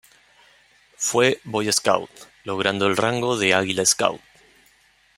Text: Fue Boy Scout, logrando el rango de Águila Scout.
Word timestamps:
Fue 0.97 1.39
Boy 1.43 1.71
Scout, 1.71 2.09
logrando 2.45 2.87
el 2.87 2.97
rango 2.97 3.37
de 3.37 3.53
Águila 3.53 3.85
Scout. 3.85 4.19